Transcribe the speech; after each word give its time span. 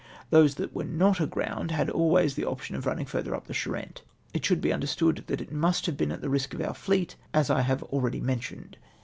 Those 0.31 0.55
that 0.55 0.73
were 0.73 0.83
not 0.83 1.19
aground 1.21 1.69
had 1.69 1.87
always 1.87 2.33
the 2.33 2.43
option 2.43 2.75
of 2.75 2.87
running 2.87 3.05
further 3.05 3.35
up 3.35 3.45
the 3.45 3.53
Charente. 3.53 4.01
It 4.33 4.43
should 4.43 4.59
be 4.59 4.73
understood 4.73 5.23
that 5.27 5.41
it 5.41 5.51
must 5.51 5.85
have 5.85 5.95
been 5.95 6.11
at 6.11 6.21
the 6.21 6.29
risk 6.31 6.55
of 6.55 6.61
our 6.61 6.73
fleet, 6.73 7.17
as 7.35 7.51
I 7.51 7.61
have 7.61 7.83
already 7.83 8.19
mentioned. 8.19 8.77